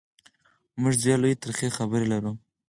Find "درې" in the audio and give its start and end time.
1.01-1.15